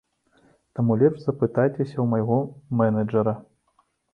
[0.77, 2.41] Таму лепш запытайцеся ў майго
[2.81, 3.33] менеджэра.